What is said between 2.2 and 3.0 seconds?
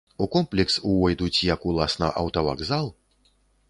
аўтавакзал.